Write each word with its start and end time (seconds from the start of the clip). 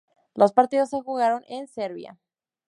Los 0.33 0.51
partidos 0.51 0.89
se 0.89 0.99
jugaron 0.99 1.43
en 1.47 1.67
Serbia. 1.67 2.17